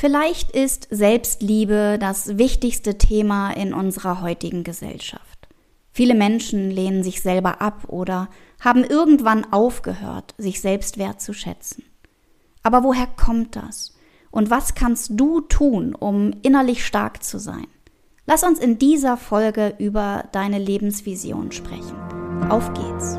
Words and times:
Vielleicht 0.00 0.52
ist 0.52 0.86
Selbstliebe 0.92 1.98
das 1.98 2.38
wichtigste 2.38 2.98
Thema 2.98 3.50
in 3.50 3.74
unserer 3.74 4.22
heutigen 4.22 4.62
Gesellschaft. 4.62 5.48
Viele 5.90 6.14
Menschen 6.14 6.70
lehnen 6.70 7.02
sich 7.02 7.20
selber 7.20 7.60
ab 7.60 7.86
oder 7.88 8.28
haben 8.60 8.84
irgendwann 8.84 9.52
aufgehört, 9.52 10.36
sich 10.38 10.60
selbst 10.60 10.98
wertzuschätzen. 10.98 11.82
Aber 12.62 12.84
woher 12.84 13.08
kommt 13.08 13.56
das? 13.56 13.96
Und 14.30 14.50
was 14.50 14.76
kannst 14.76 15.10
du 15.14 15.40
tun, 15.40 15.96
um 15.96 16.32
innerlich 16.42 16.86
stark 16.86 17.24
zu 17.24 17.40
sein? 17.40 17.66
Lass 18.24 18.44
uns 18.44 18.60
in 18.60 18.78
dieser 18.78 19.16
Folge 19.16 19.74
über 19.78 20.26
deine 20.30 20.60
Lebensvision 20.60 21.50
sprechen. 21.50 21.96
Auf 22.48 22.72
geht's! 22.72 23.18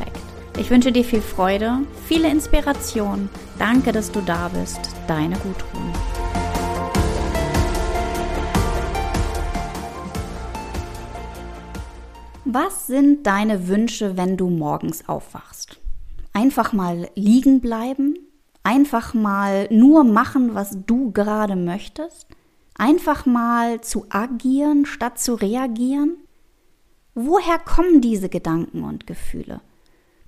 Ich 0.57 0.69
wünsche 0.69 0.91
dir 0.91 1.03
viel 1.03 1.21
Freude, 1.21 1.79
viele 2.07 2.29
Inspiration. 2.29 3.29
Danke, 3.57 3.91
dass 3.91 4.11
du 4.11 4.21
da 4.21 4.49
bist. 4.49 4.79
Deine 5.07 5.35
Gudrun. 5.37 5.93
Was 12.45 12.87
sind 12.87 13.25
deine 13.25 13.69
Wünsche, 13.69 14.17
wenn 14.17 14.35
du 14.35 14.49
morgens 14.49 15.07
aufwachst? 15.07 15.79
Einfach 16.33 16.73
mal 16.73 17.09
liegen 17.15 17.61
bleiben? 17.61 18.15
Einfach 18.61 19.13
mal 19.13 19.67
nur 19.71 20.03
machen, 20.03 20.53
was 20.53 20.77
du 20.85 21.11
gerade 21.11 21.55
möchtest? 21.55 22.27
Einfach 22.77 23.25
mal 23.25 23.79
zu 23.81 24.05
agieren 24.09 24.85
statt 24.85 25.17
zu 25.17 25.35
reagieren? 25.35 26.17
Woher 27.15 27.57
kommen 27.57 28.01
diese 28.01 28.27
Gedanken 28.27 28.83
und 28.83 29.07
Gefühle? 29.07 29.61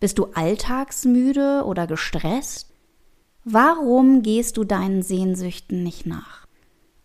Bist 0.03 0.19
du 0.19 0.25
alltagsmüde 0.33 1.63
oder 1.65 1.87
gestresst? 1.87 2.73
Warum 3.45 4.21
gehst 4.21 4.57
du 4.57 4.65
deinen 4.65 5.01
Sehnsüchten 5.01 5.81
nicht 5.81 6.05
nach? 6.05 6.45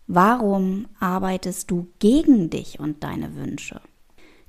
Warum 0.07 0.85
arbeitest 0.99 1.71
du 1.71 1.87
gegen 1.99 2.49
dich 2.49 2.81
und 2.81 3.05
deine 3.05 3.37
Wünsche? 3.37 3.79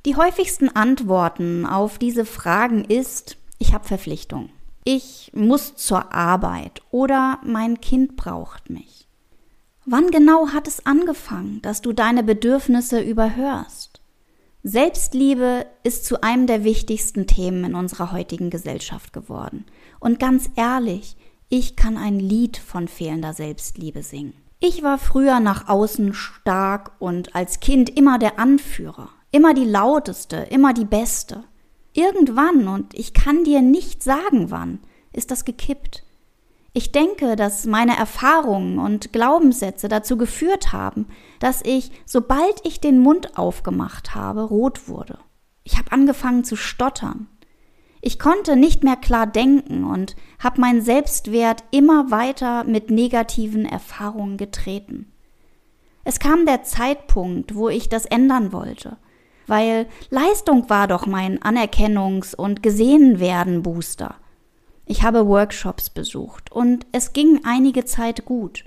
Die 0.04 0.16
häufigsten 0.16 0.68
Antworten 0.68 1.64
auf 1.64 1.98
diese 1.98 2.24
Fragen 2.24 2.84
ist, 2.84 3.36
ich 3.60 3.72
habe 3.72 3.86
Verpflichtung. 3.86 4.50
Ich 4.82 5.30
muss 5.32 5.76
zur 5.76 6.12
Arbeit 6.12 6.82
oder 6.90 7.38
mein 7.44 7.80
Kind 7.80 8.16
braucht 8.16 8.68
mich. 8.68 9.06
Wann 9.86 10.10
genau 10.10 10.48
hat 10.48 10.66
es 10.66 10.84
angefangen, 10.86 11.62
dass 11.62 11.82
du 11.82 11.92
deine 11.92 12.24
Bedürfnisse 12.24 13.00
überhörst? 13.00 13.89
Selbstliebe 14.62 15.66
ist 15.84 16.04
zu 16.04 16.22
einem 16.22 16.46
der 16.46 16.64
wichtigsten 16.64 17.26
Themen 17.26 17.64
in 17.64 17.74
unserer 17.74 18.12
heutigen 18.12 18.50
Gesellschaft 18.50 19.12
geworden. 19.14 19.64
Und 20.00 20.18
ganz 20.18 20.50
ehrlich, 20.54 21.16
ich 21.48 21.76
kann 21.76 21.96
ein 21.96 22.20
Lied 22.20 22.58
von 22.58 22.86
fehlender 22.86 23.32
Selbstliebe 23.32 24.02
singen. 24.02 24.34
Ich 24.60 24.82
war 24.82 24.98
früher 24.98 25.40
nach 25.40 25.68
außen 25.68 26.12
stark 26.12 26.92
und 26.98 27.34
als 27.34 27.60
Kind 27.60 27.88
immer 27.88 28.18
der 28.18 28.38
Anführer, 28.38 29.08
immer 29.30 29.54
die 29.54 29.64
lauteste, 29.64 30.36
immer 30.36 30.74
die 30.74 30.84
beste. 30.84 31.44
Irgendwann, 31.94 32.68
und 32.68 32.92
ich 32.92 33.14
kann 33.14 33.44
dir 33.44 33.62
nicht 33.62 34.02
sagen 34.02 34.50
wann, 34.50 34.80
ist 35.14 35.30
das 35.30 35.46
gekippt. 35.46 36.04
Ich 36.72 36.92
denke, 36.92 37.34
dass 37.34 37.66
meine 37.66 37.96
Erfahrungen 37.96 38.78
und 38.78 39.12
Glaubenssätze 39.12 39.88
dazu 39.88 40.16
geführt 40.16 40.72
haben, 40.72 41.06
dass 41.40 41.62
ich, 41.64 41.90
sobald 42.06 42.64
ich 42.64 42.80
den 42.80 43.00
Mund 43.00 43.36
aufgemacht 43.36 44.14
habe, 44.14 44.42
rot 44.42 44.88
wurde. 44.88 45.18
Ich 45.64 45.78
habe 45.78 45.90
angefangen 45.90 46.44
zu 46.44 46.54
stottern. 46.54 47.26
Ich 48.00 48.18
konnte 48.18 48.56
nicht 48.56 48.84
mehr 48.84 48.96
klar 48.96 49.26
denken 49.26 49.84
und 49.84 50.14
habe 50.38 50.60
meinen 50.60 50.80
Selbstwert 50.80 51.64
immer 51.70 52.10
weiter 52.10 52.64
mit 52.64 52.90
negativen 52.90 53.66
Erfahrungen 53.66 54.36
getreten. 54.36 55.12
Es 56.04 56.18
kam 56.18 56.46
der 56.46 56.62
Zeitpunkt, 56.62 57.54
wo 57.56 57.68
ich 57.68 57.88
das 57.88 58.06
ändern 58.06 58.52
wollte, 58.52 58.96
weil 59.48 59.86
Leistung 60.08 60.70
war 60.70 60.86
doch 60.86 61.06
mein 61.06 61.40
Anerkennungs- 61.40 62.36
und 62.36 62.62
Gesehenwerden-Booster– 62.62 64.14
ich 64.90 65.04
habe 65.04 65.28
Workshops 65.28 65.88
besucht 65.88 66.50
und 66.50 66.84
es 66.90 67.12
ging 67.12 67.42
einige 67.44 67.84
Zeit 67.84 68.24
gut. 68.24 68.64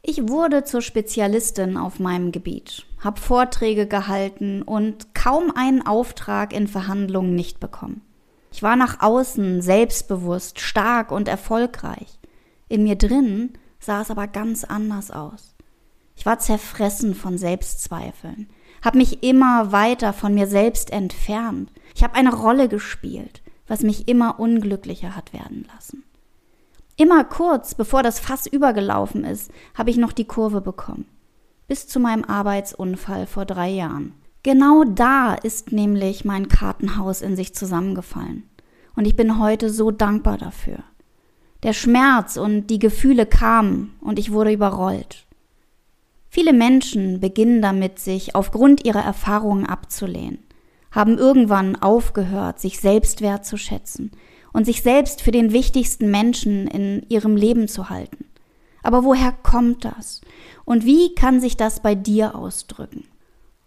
Ich 0.00 0.28
wurde 0.30 0.64
zur 0.64 0.80
Spezialistin 0.80 1.76
auf 1.76 2.00
meinem 2.00 2.32
Gebiet, 2.32 2.86
habe 3.00 3.20
Vorträge 3.20 3.86
gehalten 3.86 4.62
und 4.62 5.14
kaum 5.14 5.52
einen 5.54 5.86
Auftrag 5.86 6.54
in 6.54 6.68
Verhandlungen 6.68 7.34
nicht 7.34 7.60
bekommen. 7.60 8.00
Ich 8.50 8.62
war 8.62 8.76
nach 8.76 9.02
außen 9.02 9.60
selbstbewusst, 9.60 10.58
stark 10.58 11.12
und 11.12 11.28
erfolgreich. 11.28 12.18
In 12.70 12.84
mir 12.84 12.96
drin 12.96 13.52
sah 13.78 14.00
es 14.00 14.10
aber 14.10 14.28
ganz 14.28 14.64
anders 14.64 15.10
aus. 15.10 15.54
Ich 16.16 16.24
war 16.24 16.38
zerfressen 16.38 17.14
von 17.14 17.36
Selbstzweifeln, 17.36 18.48
habe 18.82 18.96
mich 18.96 19.22
immer 19.22 19.70
weiter 19.70 20.14
von 20.14 20.32
mir 20.32 20.46
selbst 20.46 20.90
entfernt. 20.90 21.70
Ich 21.94 22.02
habe 22.02 22.14
eine 22.14 22.34
Rolle 22.34 22.70
gespielt, 22.70 23.41
was 23.72 23.82
mich 23.82 24.06
immer 24.06 24.38
unglücklicher 24.38 25.16
hat 25.16 25.32
werden 25.32 25.66
lassen. 25.74 26.04
Immer 26.98 27.24
kurz, 27.24 27.74
bevor 27.74 28.02
das 28.02 28.20
Fass 28.20 28.46
übergelaufen 28.46 29.24
ist, 29.24 29.50
habe 29.74 29.88
ich 29.88 29.96
noch 29.96 30.12
die 30.12 30.26
Kurve 30.26 30.60
bekommen. 30.60 31.06
Bis 31.68 31.88
zu 31.88 31.98
meinem 31.98 32.22
Arbeitsunfall 32.22 33.26
vor 33.26 33.46
drei 33.46 33.70
Jahren. 33.70 34.12
Genau 34.42 34.84
da 34.84 35.32
ist 35.32 35.72
nämlich 35.72 36.26
mein 36.26 36.48
Kartenhaus 36.48 37.22
in 37.22 37.34
sich 37.34 37.54
zusammengefallen. 37.54 38.42
Und 38.94 39.06
ich 39.06 39.16
bin 39.16 39.38
heute 39.38 39.70
so 39.70 39.90
dankbar 39.90 40.36
dafür. 40.36 40.80
Der 41.62 41.72
Schmerz 41.72 42.36
und 42.36 42.66
die 42.66 42.78
Gefühle 42.78 43.24
kamen 43.24 43.94
und 44.02 44.18
ich 44.18 44.32
wurde 44.32 44.52
überrollt. 44.52 45.24
Viele 46.28 46.52
Menschen 46.52 47.20
beginnen 47.20 47.62
damit, 47.62 48.00
sich 48.00 48.34
aufgrund 48.34 48.84
ihrer 48.84 49.02
Erfahrungen 49.02 49.64
abzulehnen 49.64 50.40
haben 50.92 51.18
irgendwann 51.18 51.76
aufgehört, 51.76 52.60
sich 52.60 52.78
selbst 52.78 53.20
wertzuschätzen 53.20 54.12
und 54.52 54.66
sich 54.66 54.82
selbst 54.82 55.22
für 55.22 55.32
den 55.32 55.52
wichtigsten 55.52 56.10
Menschen 56.10 56.68
in 56.68 57.04
ihrem 57.08 57.36
Leben 57.36 57.66
zu 57.66 57.90
halten. 57.90 58.26
Aber 58.82 59.04
woher 59.04 59.32
kommt 59.32 59.84
das? 59.84 60.20
Und 60.64 60.84
wie 60.84 61.14
kann 61.14 61.40
sich 61.40 61.56
das 61.56 61.80
bei 61.80 61.94
dir 61.94 62.34
ausdrücken? 62.34 63.04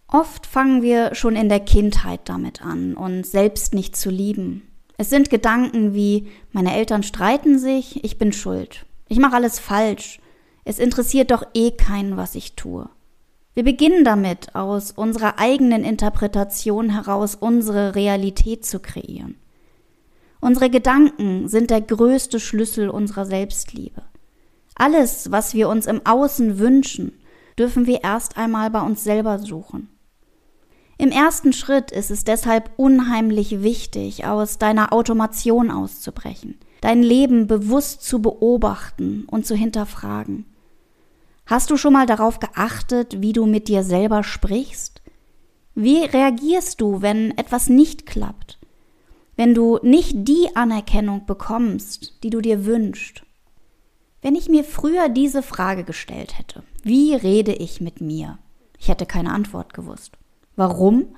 Oft 0.08 0.46
fangen 0.46 0.82
wir 0.82 1.16
schon 1.16 1.36
in 1.36 1.50
der 1.50 1.60
Kindheit 1.60 2.22
damit 2.26 2.64
an, 2.64 2.96
uns 2.96 3.32
selbst 3.32 3.74
nicht 3.74 3.96
zu 3.96 4.10
lieben. 4.10 4.62
Es 4.98 5.10
sind 5.10 5.30
Gedanken 5.30 5.94
wie 5.94 6.28
meine 6.52 6.76
Eltern 6.76 7.04
streiten 7.04 7.60
sich, 7.60 8.04
ich 8.04 8.18
bin 8.18 8.32
schuld. 8.32 8.86
Ich 9.10 9.20
mache 9.20 9.36
alles 9.36 9.60
falsch. 9.60 10.20
Es 10.64 10.80
interessiert 10.80 11.32
doch 11.32 11.44
eh 11.54 11.72
keinen, 11.72 12.18
was 12.18 12.36
ich 12.36 12.56
tue. 12.56 12.90
Wir 13.56 13.64
beginnen 13.64 14.04
damit, 14.04 14.54
aus 14.54 14.92
unserer 14.92 15.40
eigenen 15.40 15.86
Interpretation 15.86 16.90
heraus 16.90 17.36
unsere 17.36 17.96
Realität 17.96 18.66
zu 18.66 18.80
kreieren. 18.80 19.38
Unsere 20.42 20.70
Gedanken 20.70 21.48
sind 21.48 21.72
der 21.72 21.80
größte 21.80 22.42
Schlüssel 22.42 22.90
unserer 22.90 23.26
Selbstliebe. 23.26 24.04
Alles, 24.76 25.32
was 25.32 25.54
wir 25.54 25.70
uns 25.70 25.86
im 25.86 26.06
Außen 26.06 26.60
wünschen, 26.60 27.14
dürfen 27.58 27.88
wir 27.88 28.04
erst 28.04 28.38
einmal 28.38 28.70
bei 28.70 28.82
uns 28.82 29.06
selber 29.06 29.40
suchen. 29.40 29.90
Im 30.98 31.12
ersten 31.12 31.54
Schritt 31.54 31.92
ist 31.92 32.12
es 32.12 32.26
deshalb 32.26 32.72
unheimlich 32.76 33.64
wichtig, 33.64 34.26
aus 34.26 34.58
deiner 34.58 34.92
Automation 34.92 35.72
auszubrechen, 35.72 36.58
dein 36.82 37.02
Leben 37.02 37.48
bewusst 37.48 38.04
zu 38.04 38.22
beobachten 38.22 39.26
und 39.28 39.46
zu 39.46 39.56
hinterfragen. 39.56 40.46
Hast 41.46 41.70
du 41.70 41.78
schon 41.78 41.94
mal 41.94 42.08
darauf 42.08 42.40
geachtet, 42.40 43.22
wie 43.22 43.32
du 43.32 43.46
mit 43.46 43.68
dir 43.68 43.84
selber 43.84 44.24
sprichst? 44.24 45.02
Wie 45.76 46.04
reagierst 46.04 46.82
du, 46.82 47.02
wenn 47.02 47.38
etwas 47.38 47.70
nicht 47.70 48.08
klappt? 48.08 48.58
Wenn 49.36 49.54
du 49.54 49.78
nicht 49.84 50.28
die 50.28 50.56
Anerkennung 50.56 51.26
bekommst, 51.26 52.24
die 52.24 52.32
du 52.32 52.42
dir 52.42 52.66
wünschst? 52.66 53.24
Wenn 54.22 54.34
ich 54.34 54.50
mir 54.50 54.64
früher 54.64 55.08
diese 55.08 55.44
Frage 55.44 55.84
gestellt 55.84 56.40
hätte, 56.40 56.64
wie 56.82 57.14
rede 57.14 57.54
ich 57.54 57.80
mit 57.80 58.02
mir? 58.02 58.40
Ich 58.80 58.88
hätte 58.88 59.06
keine 59.06 59.32
Antwort 59.32 59.74
gewusst. 59.74 60.14
Warum? 60.56 61.10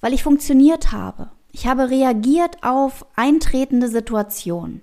Weil 0.00 0.12
ich 0.12 0.22
funktioniert 0.22 0.92
habe. 0.92 1.30
Ich 1.52 1.66
habe 1.66 1.88
reagiert 1.88 2.62
auf 2.62 3.06
eintretende 3.16 3.88
Situationen. 3.88 4.82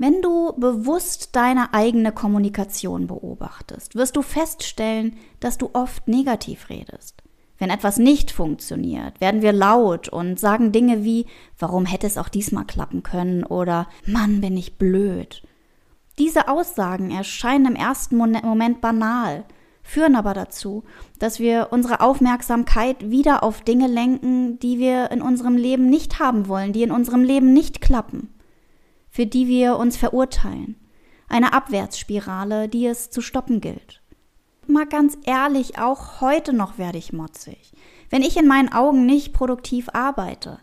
Wenn 0.00 0.22
du 0.22 0.52
bewusst 0.56 1.34
deine 1.34 1.74
eigene 1.74 2.12
Kommunikation 2.12 3.08
beobachtest, 3.08 3.96
wirst 3.96 4.14
du 4.14 4.22
feststellen, 4.22 5.16
dass 5.40 5.58
du 5.58 5.70
oft 5.72 6.06
negativ 6.06 6.70
redest. 6.70 7.20
Wenn 7.58 7.70
etwas 7.70 7.98
nicht 7.98 8.30
funktioniert, 8.30 9.20
werden 9.20 9.42
wir 9.42 9.52
laut 9.52 10.08
und 10.08 10.38
sagen 10.38 10.70
Dinge 10.70 11.02
wie, 11.02 11.26
warum 11.58 11.84
hätte 11.84 12.06
es 12.06 12.16
auch 12.16 12.28
diesmal 12.28 12.64
klappen 12.64 13.02
können 13.02 13.42
oder 13.42 13.88
Mann, 14.06 14.40
bin 14.40 14.56
ich 14.56 14.78
blöd. 14.78 15.42
Diese 16.20 16.46
Aussagen 16.46 17.10
erscheinen 17.10 17.66
im 17.66 17.74
ersten 17.74 18.16
Moment 18.16 18.80
banal, 18.80 19.46
führen 19.82 20.14
aber 20.14 20.32
dazu, 20.32 20.84
dass 21.18 21.40
wir 21.40 21.68
unsere 21.72 22.00
Aufmerksamkeit 22.00 23.10
wieder 23.10 23.42
auf 23.42 23.62
Dinge 23.62 23.88
lenken, 23.88 24.60
die 24.60 24.78
wir 24.78 25.10
in 25.10 25.22
unserem 25.22 25.56
Leben 25.56 25.90
nicht 25.90 26.20
haben 26.20 26.46
wollen, 26.46 26.72
die 26.72 26.84
in 26.84 26.92
unserem 26.92 27.24
Leben 27.24 27.52
nicht 27.52 27.80
klappen 27.80 28.32
für 29.18 29.26
die 29.26 29.48
wir 29.48 29.78
uns 29.78 29.96
verurteilen. 29.96 30.76
Eine 31.28 31.52
Abwärtsspirale, 31.52 32.68
die 32.68 32.86
es 32.86 33.10
zu 33.10 33.20
stoppen 33.20 33.60
gilt. 33.60 34.00
Mal 34.68 34.86
ganz 34.86 35.18
ehrlich, 35.26 35.76
auch 35.76 36.20
heute 36.20 36.52
noch 36.52 36.78
werde 36.78 36.98
ich 36.98 37.12
motzig, 37.12 37.72
wenn 38.10 38.22
ich 38.22 38.36
in 38.36 38.46
meinen 38.46 38.72
Augen 38.72 39.06
nicht 39.06 39.32
produktiv 39.32 39.88
arbeite. 39.92 40.60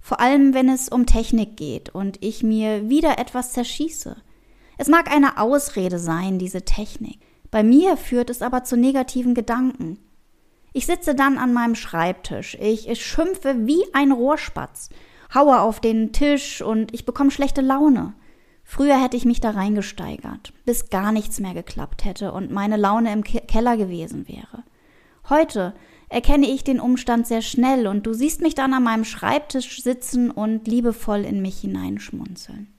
Vor 0.00 0.20
allem, 0.20 0.54
wenn 0.54 0.68
es 0.68 0.88
um 0.88 1.06
Technik 1.06 1.56
geht 1.56 1.88
und 1.88 2.22
ich 2.22 2.44
mir 2.44 2.88
wieder 2.88 3.18
etwas 3.18 3.50
zerschieße. 3.50 4.14
Es 4.78 4.86
mag 4.86 5.10
eine 5.10 5.38
Ausrede 5.40 5.98
sein, 5.98 6.38
diese 6.38 6.64
Technik. 6.64 7.18
Bei 7.50 7.64
mir 7.64 7.96
führt 7.96 8.30
es 8.30 8.40
aber 8.40 8.62
zu 8.62 8.76
negativen 8.76 9.34
Gedanken. 9.34 9.98
Ich 10.72 10.86
sitze 10.86 11.16
dann 11.16 11.38
an 11.38 11.52
meinem 11.52 11.74
Schreibtisch, 11.74 12.56
ich, 12.60 12.88
ich 12.88 13.04
schimpfe 13.04 13.66
wie 13.66 13.82
ein 13.94 14.12
Rohrspatz 14.12 14.90
haue 15.34 15.60
auf 15.60 15.80
den 15.80 16.12
Tisch 16.12 16.62
und 16.62 16.92
ich 16.94 17.04
bekomme 17.04 17.30
schlechte 17.30 17.60
Laune. 17.60 18.14
Früher 18.64 19.00
hätte 19.00 19.16
ich 19.16 19.24
mich 19.24 19.40
da 19.40 19.50
reingesteigert, 19.50 20.52
bis 20.64 20.90
gar 20.90 21.12
nichts 21.12 21.38
mehr 21.38 21.54
geklappt 21.54 22.04
hätte 22.04 22.32
und 22.32 22.50
meine 22.50 22.76
Laune 22.76 23.12
im 23.12 23.22
Keller 23.22 23.76
gewesen 23.76 24.28
wäre. 24.28 24.64
Heute 25.28 25.74
erkenne 26.08 26.48
ich 26.48 26.64
den 26.64 26.80
Umstand 26.80 27.26
sehr 27.26 27.42
schnell 27.42 27.86
und 27.86 28.06
du 28.06 28.12
siehst 28.12 28.40
mich 28.40 28.54
dann 28.54 28.74
an 28.74 28.82
meinem 28.82 29.04
Schreibtisch 29.04 29.82
sitzen 29.82 30.30
und 30.30 30.66
liebevoll 30.66 31.24
in 31.24 31.42
mich 31.42 31.60
hineinschmunzeln. 31.60 32.72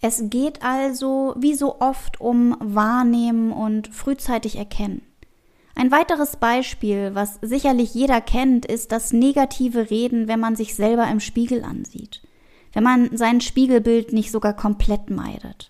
Es 0.00 0.24
geht 0.28 0.62
also, 0.62 1.34
wie 1.38 1.54
so 1.54 1.80
oft, 1.80 2.20
um 2.20 2.56
Wahrnehmen 2.60 3.52
und 3.52 3.88
frühzeitig 3.88 4.56
erkennen. 4.56 5.02
Ein 5.78 5.90
weiteres 5.90 6.36
Beispiel, 6.36 7.10
was 7.12 7.38
sicherlich 7.42 7.92
jeder 7.92 8.22
kennt, 8.22 8.64
ist 8.64 8.92
das 8.92 9.12
negative 9.12 9.90
Reden, 9.90 10.26
wenn 10.26 10.40
man 10.40 10.56
sich 10.56 10.74
selber 10.74 11.06
im 11.06 11.20
Spiegel 11.20 11.64
ansieht. 11.64 12.22
Wenn 12.72 12.82
man 12.82 13.14
sein 13.14 13.42
Spiegelbild 13.42 14.10
nicht 14.14 14.32
sogar 14.32 14.56
komplett 14.56 15.10
meidet. 15.10 15.68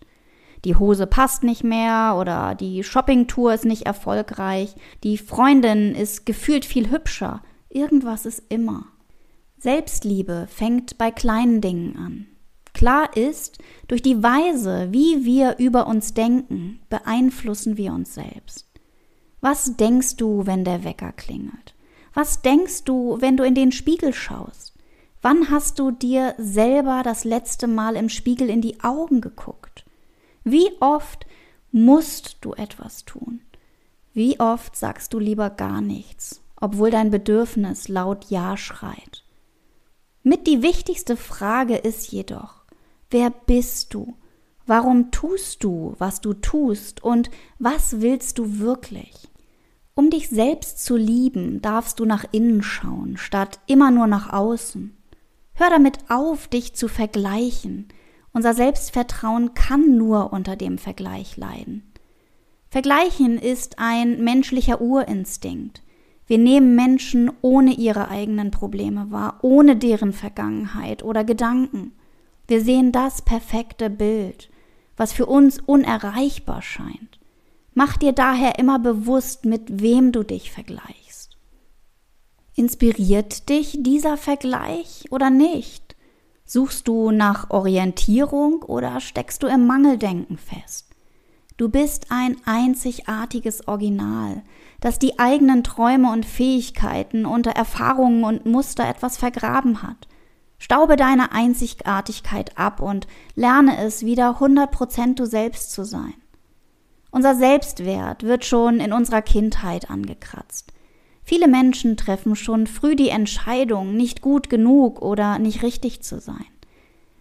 Die 0.64 0.76
Hose 0.76 1.08
passt 1.08 1.42
nicht 1.42 1.64
mehr 1.64 2.16
oder 2.20 2.54
die 2.54 2.84
Shoppingtour 2.84 3.52
ist 3.52 3.64
nicht 3.64 3.82
erfolgreich, 3.82 4.76
die 5.02 5.18
Freundin 5.18 5.96
ist 5.96 6.24
gefühlt 6.24 6.64
viel 6.64 6.90
hübscher. 6.90 7.42
Irgendwas 7.68 8.26
ist 8.26 8.44
immer. 8.48 8.86
Selbstliebe 9.58 10.46
fängt 10.48 10.98
bei 10.98 11.10
kleinen 11.10 11.60
Dingen 11.60 11.96
an. 11.96 12.26
Klar 12.74 13.16
ist, 13.16 13.58
durch 13.88 14.02
die 14.02 14.22
Weise, 14.22 14.88
wie 14.92 15.24
wir 15.24 15.56
über 15.58 15.88
uns 15.88 16.14
denken, 16.14 16.78
beeinflussen 16.90 17.76
wir 17.76 17.92
uns 17.92 18.14
selbst. 18.14 18.65
Was 19.48 19.76
denkst 19.76 20.16
du, 20.16 20.44
wenn 20.44 20.64
der 20.64 20.82
Wecker 20.82 21.12
klingelt? 21.12 21.76
Was 22.14 22.42
denkst 22.42 22.82
du, 22.82 23.20
wenn 23.20 23.36
du 23.36 23.44
in 23.44 23.54
den 23.54 23.70
Spiegel 23.70 24.12
schaust? 24.12 24.74
Wann 25.22 25.50
hast 25.50 25.78
du 25.78 25.92
dir 25.92 26.34
selber 26.36 27.04
das 27.04 27.22
letzte 27.22 27.68
Mal 27.68 27.94
im 27.94 28.08
Spiegel 28.08 28.50
in 28.50 28.60
die 28.60 28.80
Augen 28.82 29.20
geguckt? 29.20 29.84
Wie 30.42 30.72
oft 30.80 31.28
musst 31.70 32.38
du 32.40 32.54
etwas 32.54 33.04
tun? 33.04 33.40
Wie 34.12 34.40
oft 34.40 34.74
sagst 34.74 35.14
du 35.14 35.20
lieber 35.20 35.50
gar 35.50 35.80
nichts, 35.80 36.42
obwohl 36.60 36.90
dein 36.90 37.12
Bedürfnis 37.12 37.86
laut 37.86 38.24
Ja 38.28 38.56
schreit? 38.56 39.22
Mit 40.24 40.48
die 40.48 40.62
wichtigste 40.62 41.16
Frage 41.16 41.76
ist 41.76 42.10
jedoch, 42.10 42.64
wer 43.12 43.30
bist 43.30 43.94
du? 43.94 44.16
Warum 44.66 45.12
tust 45.12 45.62
du, 45.62 45.94
was 45.98 46.20
du 46.20 46.34
tust 46.34 47.04
und 47.04 47.30
was 47.60 48.00
willst 48.00 48.38
du 48.38 48.58
wirklich? 48.58 49.28
Um 49.98 50.10
dich 50.10 50.28
selbst 50.28 50.84
zu 50.84 50.94
lieben, 50.94 51.62
darfst 51.62 52.00
du 52.00 52.04
nach 52.04 52.26
innen 52.30 52.62
schauen, 52.62 53.16
statt 53.16 53.60
immer 53.66 53.90
nur 53.90 54.06
nach 54.06 54.30
außen. 54.30 54.94
Hör 55.54 55.70
damit 55.70 55.98
auf, 56.10 56.48
dich 56.48 56.74
zu 56.74 56.86
vergleichen. 56.86 57.88
Unser 58.34 58.52
Selbstvertrauen 58.52 59.54
kann 59.54 59.96
nur 59.96 60.34
unter 60.34 60.54
dem 60.54 60.76
Vergleich 60.76 61.38
leiden. 61.38 61.94
Vergleichen 62.68 63.38
ist 63.38 63.78
ein 63.78 64.22
menschlicher 64.22 64.82
Urinstinkt. 64.82 65.82
Wir 66.26 66.36
nehmen 66.36 66.76
Menschen 66.76 67.30
ohne 67.40 67.72
ihre 67.72 68.08
eigenen 68.08 68.50
Probleme 68.50 69.10
wahr, 69.10 69.38
ohne 69.40 69.76
deren 69.76 70.12
Vergangenheit 70.12 71.04
oder 71.04 71.24
Gedanken. 71.24 71.92
Wir 72.46 72.60
sehen 72.60 72.92
das 72.92 73.22
perfekte 73.22 73.88
Bild, 73.88 74.50
was 74.98 75.14
für 75.14 75.24
uns 75.24 75.58
unerreichbar 75.58 76.60
scheint. 76.60 77.15
Mach 77.78 77.98
dir 77.98 78.12
daher 78.12 78.58
immer 78.58 78.78
bewusst, 78.78 79.44
mit 79.44 79.82
wem 79.82 80.10
du 80.10 80.22
dich 80.22 80.50
vergleichst. 80.50 81.36
Inspiriert 82.54 83.50
dich 83.50 83.76
dieser 83.80 84.16
Vergleich 84.16 85.04
oder 85.10 85.28
nicht? 85.28 85.94
Suchst 86.46 86.88
du 86.88 87.10
nach 87.10 87.50
Orientierung 87.50 88.62
oder 88.62 88.98
steckst 89.00 89.42
du 89.42 89.46
im 89.46 89.66
Mangeldenken 89.66 90.38
fest? 90.38 90.88
Du 91.58 91.68
bist 91.68 92.06
ein 92.08 92.38
einzigartiges 92.46 93.68
Original, 93.68 94.42
das 94.80 94.98
die 94.98 95.18
eigenen 95.18 95.62
Träume 95.62 96.10
und 96.10 96.24
Fähigkeiten 96.24 97.26
unter 97.26 97.50
Erfahrungen 97.50 98.24
und 98.24 98.46
Muster 98.46 98.88
etwas 98.88 99.18
vergraben 99.18 99.82
hat. 99.82 100.08
Staube 100.58 100.96
deine 100.96 101.32
Einzigartigkeit 101.32 102.56
ab 102.56 102.80
und 102.80 103.06
lerne 103.34 103.76
es, 103.84 104.06
wieder 104.06 104.38
100% 104.38 105.16
du 105.16 105.26
selbst 105.26 105.72
zu 105.72 105.84
sein. 105.84 106.14
Unser 107.16 107.34
Selbstwert 107.34 108.24
wird 108.24 108.44
schon 108.44 108.78
in 108.78 108.92
unserer 108.92 109.22
Kindheit 109.22 109.88
angekratzt. 109.88 110.74
Viele 111.24 111.48
Menschen 111.48 111.96
treffen 111.96 112.36
schon 112.36 112.66
früh 112.66 112.94
die 112.94 113.08
Entscheidung, 113.08 113.96
nicht 113.96 114.20
gut 114.20 114.50
genug 114.50 115.00
oder 115.00 115.38
nicht 115.38 115.62
richtig 115.62 116.02
zu 116.02 116.20
sein. 116.20 116.44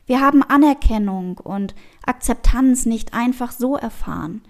Wir 0.06 0.20
haben 0.20 0.44
Anerkennung 0.44 1.38
und 1.38 1.76
Akzeptanz 2.06 2.86
nicht 2.86 3.14
einfach 3.14 3.54
so 3.54 3.78
erfahren. 3.78 4.42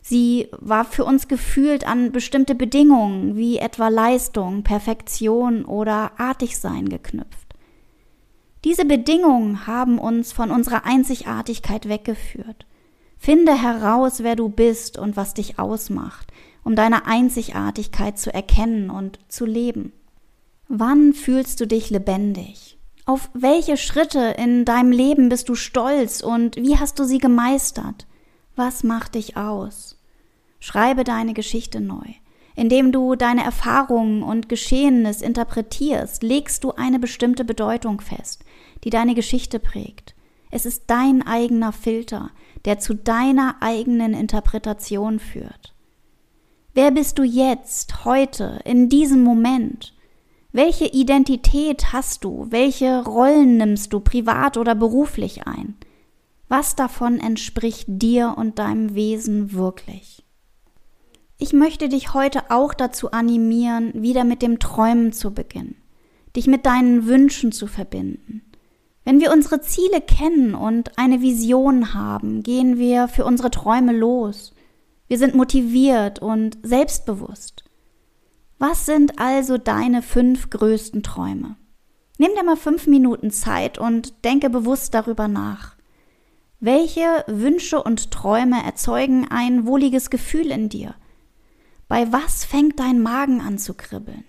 Sie 0.00 0.46
war 0.60 0.84
für 0.84 1.04
uns 1.04 1.26
gefühlt 1.26 1.84
an 1.84 2.12
bestimmte 2.12 2.54
Bedingungen 2.54 3.34
wie 3.34 3.58
etwa 3.58 3.88
Leistung, 3.88 4.62
Perfektion 4.62 5.64
oder 5.64 6.12
Artigsein 6.20 6.88
geknüpft. 6.88 7.56
Diese 8.62 8.84
Bedingungen 8.84 9.66
haben 9.66 9.98
uns 9.98 10.32
von 10.32 10.52
unserer 10.52 10.86
Einzigartigkeit 10.86 11.88
weggeführt. 11.88 12.64
Finde 13.24 13.58
heraus, 13.58 14.22
wer 14.22 14.36
du 14.36 14.50
bist 14.50 14.98
und 14.98 15.16
was 15.16 15.32
dich 15.32 15.58
ausmacht, 15.58 16.30
um 16.62 16.76
deine 16.76 17.06
Einzigartigkeit 17.06 18.18
zu 18.18 18.34
erkennen 18.34 18.90
und 18.90 19.18
zu 19.28 19.46
leben. 19.46 19.94
Wann 20.68 21.14
fühlst 21.14 21.58
du 21.58 21.66
dich 21.66 21.88
lebendig? 21.88 22.78
Auf 23.06 23.30
welche 23.32 23.78
Schritte 23.78 24.34
in 24.36 24.66
deinem 24.66 24.92
Leben 24.92 25.30
bist 25.30 25.48
du 25.48 25.54
stolz 25.54 26.20
und 26.20 26.56
wie 26.56 26.76
hast 26.78 26.98
du 26.98 27.04
sie 27.04 27.16
gemeistert? 27.16 28.06
Was 28.56 28.84
macht 28.84 29.14
dich 29.14 29.38
aus? 29.38 29.98
Schreibe 30.60 31.02
deine 31.02 31.32
Geschichte 31.32 31.80
neu. 31.80 32.04
Indem 32.54 32.92
du 32.92 33.14
deine 33.14 33.42
Erfahrungen 33.42 34.22
und 34.22 34.50
Geschehenes 34.50 35.22
interpretierst, 35.22 36.22
legst 36.22 36.62
du 36.62 36.72
eine 36.72 36.98
bestimmte 36.98 37.46
Bedeutung 37.46 38.02
fest, 38.02 38.44
die 38.84 38.90
deine 38.90 39.14
Geschichte 39.14 39.60
prägt. 39.60 40.14
Es 40.50 40.66
ist 40.66 40.84
dein 40.88 41.26
eigener 41.26 41.72
Filter, 41.72 42.30
der 42.64 42.78
zu 42.78 42.94
deiner 42.94 43.56
eigenen 43.60 44.14
Interpretation 44.14 45.18
führt. 45.18 45.74
Wer 46.72 46.90
bist 46.90 47.18
du 47.18 47.22
jetzt, 47.22 48.04
heute, 48.04 48.60
in 48.64 48.88
diesem 48.88 49.22
Moment? 49.22 49.94
Welche 50.52 50.86
Identität 50.86 51.92
hast 51.92 52.24
du? 52.24 52.46
Welche 52.50 53.04
Rollen 53.04 53.56
nimmst 53.56 53.92
du 53.92 54.00
privat 54.00 54.56
oder 54.56 54.74
beruflich 54.74 55.46
ein? 55.46 55.76
Was 56.48 56.76
davon 56.76 57.18
entspricht 57.18 57.86
dir 57.88 58.34
und 58.36 58.58
deinem 58.58 58.94
Wesen 58.94 59.52
wirklich? 59.52 60.24
Ich 61.38 61.52
möchte 61.52 61.88
dich 61.88 62.14
heute 62.14 62.50
auch 62.50 62.74
dazu 62.74 63.10
animieren, 63.10 63.90
wieder 63.94 64.22
mit 64.22 64.42
dem 64.42 64.60
Träumen 64.60 65.12
zu 65.12 65.34
beginnen, 65.34 65.76
dich 66.36 66.46
mit 66.46 66.66
deinen 66.66 67.06
Wünschen 67.06 67.50
zu 67.50 67.66
verbinden. 67.66 68.43
Wenn 69.04 69.20
wir 69.20 69.32
unsere 69.32 69.60
Ziele 69.60 70.00
kennen 70.00 70.54
und 70.54 70.98
eine 70.98 71.20
Vision 71.20 71.92
haben, 71.92 72.42
gehen 72.42 72.78
wir 72.78 73.06
für 73.08 73.24
unsere 73.24 73.50
Träume 73.50 73.92
los. 73.92 74.54
Wir 75.08 75.18
sind 75.18 75.34
motiviert 75.34 76.20
und 76.20 76.56
selbstbewusst. 76.62 77.64
Was 78.58 78.86
sind 78.86 79.18
also 79.18 79.58
deine 79.58 80.00
fünf 80.00 80.48
größten 80.48 81.02
Träume? 81.02 81.56
Nimm 82.16 82.30
dir 82.34 82.44
mal 82.44 82.56
fünf 82.56 82.86
Minuten 82.86 83.30
Zeit 83.30 83.76
und 83.76 84.24
denke 84.24 84.48
bewusst 84.48 84.94
darüber 84.94 85.28
nach. 85.28 85.76
Welche 86.60 87.24
Wünsche 87.26 87.82
und 87.82 88.10
Träume 88.10 88.64
erzeugen 88.64 89.26
ein 89.28 89.66
wohliges 89.66 90.08
Gefühl 90.08 90.50
in 90.50 90.70
dir? 90.70 90.94
Bei 91.88 92.10
was 92.10 92.46
fängt 92.46 92.80
dein 92.80 93.02
Magen 93.02 93.42
an 93.42 93.58
zu 93.58 93.74
kribbeln? 93.74 94.24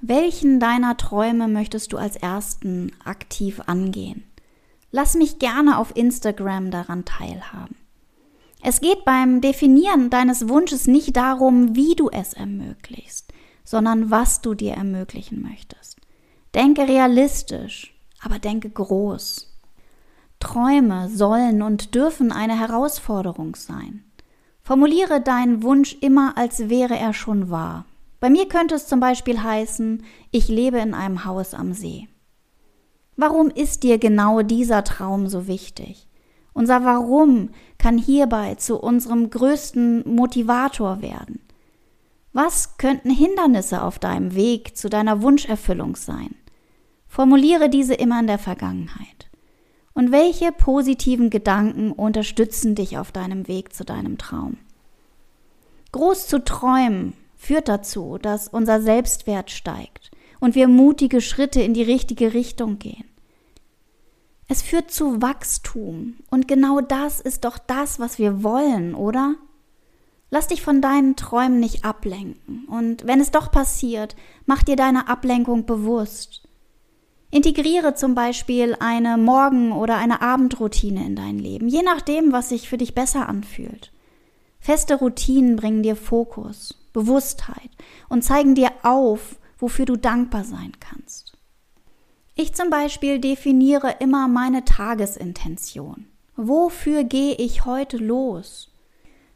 Welchen 0.00 0.60
deiner 0.60 0.96
Träume 0.96 1.48
möchtest 1.48 1.92
du 1.92 1.96
als 1.96 2.16
ersten 2.16 2.92
aktiv 3.04 3.62
angehen? 3.66 4.24
Lass 4.90 5.14
mich 5.14 5.38
gerne 5.38 5.78
auf 5.78 5.96
Instagram 5.96 6.70
daran 6.70 7.04
teilhaben. 7.04 7.76
Es 8.62 8.80
geht 8.80 9.04
beim 9.04 9.40
Definieren 9.40 10.10
deines 10.10 10.48
Wunsches 10.48 10.86
nicht 10.86 11.16
darum, 11.16 11.74
wie 11.74 11.94
du 11.94 12.10
es 12.10 12.34
ermöglichst, 12.34 13.32
sondern 13.64 14.10
was 14.10 14.42
du 14.42 14.54
dir 14.54 14.74
ermöglichen 14.74 15.40
möchtest. 15.42 15.98
Denke 16.54 16.82
realistisch, 16.82 17.94
aber 18.20 18.38
denke 18.38 18.68
groß. 18.68 19.52
Träume 20.40 21.08
sollen 21.08 21.62
und 21.62 21.94
dürfen 21.94 22.32
eine 22.32 22.58
Herausforderung 22.58 23.56
sein. 23.56 24.04
Formuliere 24.62 25.20
deinen 25.20 25.62
Wunsch 25.62 25.96
immer, 26.00 26.36
als 26.36 26.68
wäre 26.68 26.96
er 26.96 27.14
schon 27.14 27.50
wahr. 27.50 27.86
Bei 28.20 28.30
mir 28.30 28.48
könnte 28.48 28.74
es 28.74 28.86
zum 28.86 29.00
Beispiel 29.00 29.42
heißen, 29.42 30.02
ich 30.30 30.48
lebe 30.48 30.78
in 30.78 30.94
einem 30.94 31.24
Haus 31.24 31.54
am 31.54 31.72
See. 31.72 32.08
Warum 33.16 33.48
ist 33.48 33.82
dir 33.82 33.98
genau 33.98 34.42
dieser 34.42 34.84
Traum 34.84 35.28
so 35.28 35.46
wichtig? 35.46 36.08
Unser 36.52 36.84
Warum 36.84 37.50
kann 37.78 37.98
hierbei 37.98 38.54
zu 38.54 38.78
unserem 38.80 39.30
größten 39.30 40.08
Motivator 40.08 41.02
werden. 41.02 41.40
Was 42.32 42.78
könnten 42.78 43.10
Hindernisse 43.10 43.82
auf 43.82 43.98
deinem 43.98 44.34
Weg 44.34 44.76
zu 44.76 44.88
deiner 44.88 45.22
Wunscherfüllung 45.22 45.96
sein? 45.96 46.34
Formuliere 47.06 47.70
diese 47.70 47.94
immer 47.94 48.20
in 48.20 48.26
der 48.26 48.38
Vergangenheit. 48.38 49.30
Und 49.94 50.12
welche 50.12 50.52
positiven 50.52 51.30
Gedanken 51.30 51.92
unterstützen 51.92 52.74
dich 52.74 52.98
auf 52.98 53.12
deinem 53.12 53.48
Weg 53.48 53.72
zu 53.72 53.84
deinem 53.84 54.18
Traum? 54.18 54.58
Groß 55.92 56.26
zu 56.26 56.44
träumen 56.44 57.14
führt 57.46 57.68
dazu, 57.68 58.18
dass 58.20 58.48
unser 58.48 58.80
Selbstwert 58.82 59.50
steigt 59.50 60.10
und 60.40 60.54
wir 60.54 60.68
mutige 60.68 61.20
Schritte 61.20 61.62
in 61.62 61.74
die 61.74 61.82
richtige 61.82 62.34
Richtung 62.34 62.78
gehen. 62.78 63.04
Es 64.48 64.62
führt 64.62 64.90
zu 64.90 65.22
Wachstum 65.22 66.16
und 66.30 66.46
genau 66.46 66.80
das 66.80 67.20
ist 67.20 67.44
doch 67.44 67.58
das, 67.58 67.98
was 67.98 68.18
wir 68.18 68.42
wollen, 68.42 68.94
oder? 68.94 69.34
Lass 70.30 70.48
dich 70.48 70.62
von 70.62 70.80
deinen 70.80 71.16
Träumen 71.16 71.60
nicht 71.60 71.84
ablenken 71.84 72.66
und 72.68 73.06
wenn 73.06 73.20
es 73.20 73.30
doch 73.30 73.50
passiert, 73.50 74.16
mach 74.44 74.62
dir 74.62 74.76
deine 74.76 75.08
Ablenkung 75.08 75.66
bewusst 75.66 76.46
Integriere 77.30 77.94
zum 77.94 78.14
Beispiel 78.14 78.76
eine 78.78 79.18
Morgen- 79.18 79.72
oder 79.72 79.96
eine 79.96 80.22
Abendroutine 80.22 81.04
in 81.04 81.16
dein 81.16 81.38
Leben, 81.38 81.68
je 81.68 81.82
nachdem, 81.82 82.32
was 82.32 82.48
sich 82.48 82.68
für 82.68 82.78
dich 82.78 82.94
besser 82.94 83.28
anfühlt. 83.28 83.92
Feste 84.60 84.94
Routinen 84.94 85.56
bringen 85.56 85.82
dir 85.82 85.96
Fokus, 85.96 86.78
Bewusstheit 86.96 87.70
und 88.08 88.22
zeigen 88.22 88.54
dir 88.54 88.70
auf, 88.82 89.38
wofür 89.58 89.84
du 89.84 89.96
dankbar 89.96 90.44
sein 90.44 90.72
kannst. 90.80 91.36
Ich 92.34 92.54
zum 92.54 92.70
Beispiel 92.70 93.18
definiere 93.18 93.96
immer 94.00 94.28
meine 94.28 94.64
Tagesintention. 94.64 96.06
Wofür 96.36 97.04
gehe 97.04 97.34
ich 97.34 97.66
heute 97.66 97.98
los? 97.98 98.70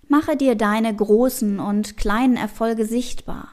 Mache 0.09 0.37
dir 0.37 0.55
deine 0.55 0.97
großen 0.97 1.61
und 1.61 1.99
kleinen 1.99 2.39
Erfolge 2.39 2.87
sichtbar. 2.87 3.49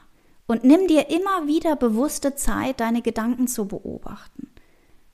Und 0.46 0.64
nimm 0.64 0.86
dir 0.86 1.10
immer 1.10 1.46
wieder 1.46 1.76
bewusste 1.76 2.34
Zeit, 2.34 2.80
deine 2.80 3.02
Gedanken 3.02 3.46
zu 3.46 3.68
beobachten. 3.68 4.48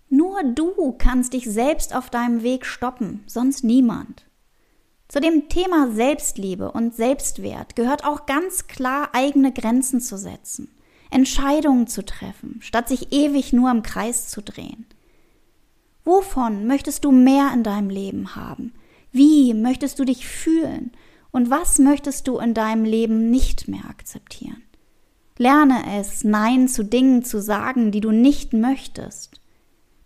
Nur 0.09 0.41
du 0.45 0.95
kannst 0.99 1.33
dich 1.33 1.51
selbst 1.51 1.97
auf 1.97 2.11
deinem 2.11 2.45
Weg 2.45 2.65
stoppen, 2.65 3.25
sonst 3.27 3.65
niemand. 3.65 4.25
Zu 5.09 5.21
dem 5.21 5.49
Thema 5.49 5.93
Selbstliebe 5.93 6.73
und 6.73 6.95
Selbstwert 6.95 7.77
gehört 7.77 8.05
auch 8.05 8.27
ganz 8.27 8.67
klar 8.67 9.11
eigene 9.13 9.53
Grenzen 9.53 10.01
zu 10.01 10.17
setzen, 10.17 10.71
Entscheidungen 11.11 11.87
zu 11.87 12.05
treffen, 12.05 12.59
statt 12.61 12.89
sich 12.89 13.13
ewig 13.13 13.53
nur 13.53 13.71
im 13.71 13.83
Kreis 13.83 14.29
zu 14.29 14.43
drehen. 14.43 14.87
Wovon 16.05 16.67
möchtest 16.67 17.05
du 17.05 17.13
mehr 17.13 17.51
in 17.55 17.63
deinem 17.63 17.91
Leben 17.91 18.35
haben? 18.35 18.73
Wie 19.13 19.55
möchtest 19.55 19.99
du 19.99 20.05
dich 20.05 20.27
fühlen? 20.27 20.93
Und 21.31 21.51
was 21.51 21.79
möchtest 21.79 22.29
du 22.29 22.39
in 22.39 22.55
deinem 22.55 22.85
Leben 22.85 23.31
nicht 23.31 23.69
mehr 23.69 23.85
akzeptieren? 23.89 24.63
Lerne 25.37 25.99
es, 25.99 26.23
Nein 26.23 26.69
zu 26.69 26.85
Dingen 26.85 27.25
zu 27.25 27.41
sagen, 27.41 27.91
die 27.91 28.01
du 28.01 28.11
nicht 28.11 28.53
möchtest. 28.53 29.41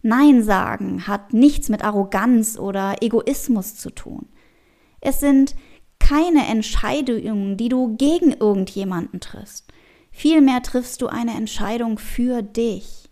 Nein 0.03 0.43
sagen 0.43 1.07
hat 1.07 1.35
nichts 1.35 1.69
mit 1.69 1.85
Arroganz 1.85 2.59
oder 2.59 3.03
Egoismus 3.03 3.77
zu 3.77 3.91
tun. 3.91 4.29
Es 5.01 5.21
sind 5.21 5.55
keine 5.99 6.47
Entscheidungen, 6.47 7.57
die 7.57 7.69
du 7.69 7.97
gegen 7.97 8.33
irgendjemanden 8.33 9.21
triffst. 9.21 9.67
Vielmehr 10.11 10.63
triffst 10.63 11.03
du 11.03 11.07
eine 11.07 11.33
Entscheidung 11.37 11.99
für 11.99 12.43
dich. 12.43 13.11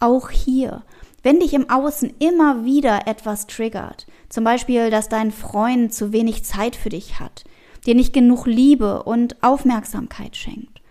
Auch 0.00 0.30
hier, 0.30 0.84
wenn 1.22 1.40
dich 1.40 1.54
im 1.54 1.70
Außen 1.70 2.12
immer 2.18 2.64
wieder 2.64 3.06
etwas 3.06 3.46
triggert, 3.46 4.06
zum 4.28 4.44
Beispiel, 4.44 4.90
dass 4.90 5.08
dein 5.08 5.30
Freund 5.30 5.94
zu 5.94 6.12
wenig 6.12 6.44
Zeit 6.44 6.76
für 6.76 6.88
dich 6.88 7.20
hat, 7.20 7.44
dir 7.86 7.94
nicht 7.94 8.12
genug 8.12 8.46
Liebe 8.46 9.02
und 9.02 9.42
Aufmerksamkeit 9.42 10.36
schenkt, 10.36 10.82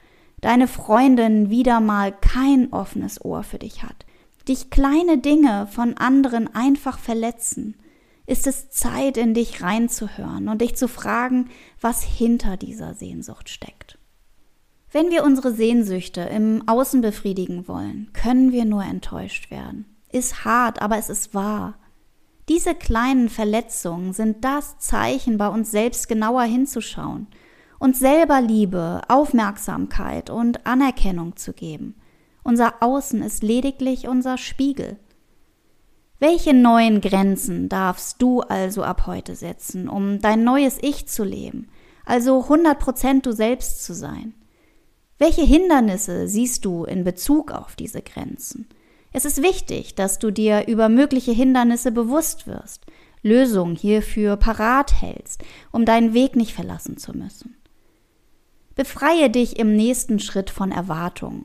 deine 0.42 0.68
Freundin 0.68 1.50
wieder 1.50 1.80
mal 1.80 2.12
kein 2.12 2.72
offenes 2.72 3.24
Ohr 3.24 3.44
für 3.44 3.60
dich 3.60 3.84
hat, 3.84 4.06
dich 4.48 4.70
kleine 4.70 5.18
Dinge 5.18 5.68
von 5.68 5.98
anderen 5.98 6.54
einfach 6.54 7.00
verletzen, 7.00 7.76
ist 8.34 8.48
es 8.48 8.70
Zeit, 8.70 9.16
in 9.16 9.34
dich 9.34 9.62
reinzuhören 9.62 10.50
und 10.50 10.62
dich 10.62 10.76
zu 10.76 10.90
fragen, 10.90 11.50
was 11.80 12.04
hinter 12.04 12.58
dieser 12.58 12.94
Sehnsucht 12.94 13.48
steckt. 13.48 13.98
Wenn 14.92 15.10
wir 15.10 15.24
unsere 15.24 15.54
Sehnsüchte 15.54 16.22
im 16.22 16.68
Außen 16.68 17.00
befriedigen 17.00 17.68
wollen, 17.68 18.12
können 18.12 18.52
wir 18.52 18.66
nur 18.66 18.84
enttäuscht 18.84 19.50
werden. 19.50 19.86
Ist 20.12 20.44
hart, 20.44 20.82
aber 20.82 20.98
es 20.98 21.10
ist 21.10 21.34
wahr. 21.34 21.76
Diese 22.50 22.76
kleinen 22.76 23.30
Verletzungen 23.30 24.12
sind 24.12 24.44
das 24.44 24.78
Zeichen, 24.80 25.38
bei 25.38 25.48
uns 25.48 25.72
selbst 25.72 26.10
genauer 26.10 26.44
hinzuschauen– 26.44 27.28
uns 27.84 28.00
selber 28.00 28.40
Liebe, 28.40 29.02
Aufmerksamkeit 29.10 30.30
und 30.30 30.66
Anerkennung 30.66 31.36
zu 31.36 31.52
geben. 31.52 31.96
Unser 32.42 32.76
Außen 32.82 33.22
ist 33.22 33.44
lediglich 33.44 34.08
unser 34.08 34.38
Spiegel. 34.38 34.96
Welche 36.24 36.54
neuen 36.54 37.02
Grenzen 37.02 37.68
darfst 37.68 38.22
du 38.22 38.40
also 38.40 38.82
ab 38.82 39.08
heute 39.08 39.36
setzen, 39.36 39.90
um 39.90 40.22
dein 40.22 40.46
neues 40.46 40.78
Ich 40.82 41.06
zu 41.06 41.26
leben, 41.26 41.68
also 42.06 42.40
100% 42.40 43.24
du 43.24 43.34
selbst 43.34 43.84
zu 43.84 43.94
sein? 43.94 44.34
Welche 45.18 45.42
Hindernisse 45.42 46.30
siehst 46.30 46.64
du 46.64 46.86
in 46.86 47.04
Bezug 47.04 47.52
auf 47.52 47.76
diese 47.76 48.02
Grenzen? 48.02 48.70
Es 49.12 49.26
ist 49.26 49.44
wichtig, 49.44 49.96
dass 49.96 50.18
du 50.18 50.32
dir 50.32 50.70
über 50.70 50.88
mögliche 50.88 51.34
Hindernisse 51.34 51.92
bewusst 51.92 52.48
wirst, 52.48 52.86
Lösungen 53.22 53.76
hierfür 53.76 54.38
parat 54.38 55.02
hältst, 55.02 55.44
um 55.74 55.84
deinen 55.84 56.14
Weg 56.14 56.38
nicht 56.38 56.54
verlassen 56.54 56.96
zu 56.96 57.12
müssen. 57.12 57.58
Befreie 58.76 59.30
dich 59.30 59.60
im 59.60 59.76
nächsten 59.76 60.20
Schritt 60.20 60.50
von 60.50 60.72
Erwartungen. 60.72 61.44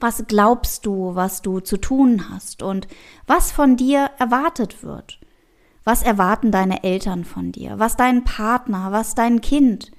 Was 0.00 0.24
glaubst 0.26 0.86
du, 0.86 1.14
was 1.14 1.42
du 1.42 1.60
zu 1.60 1.76
tun 1.76 2.30
hast 2.30 2.62
und 2.62 2.88
was 3.26 3.52
von 3.52 3.76
dir 3.76 4.10
erwartet 4.18 4.82
wird? 4.82 5.20
Was 5.84 6.02
erwarten 6.02 6.50
deine 6.50 6.84
Eltern 6.84 7.24
von 7.24 7.52
dir? 7.52 7.78
Was 7.78 7.96
dein 7.96 8.24
Partner? 8.24 8.92
Was 8.92 9.14
dein 9.14 9.40
Kind? 9.40 9.90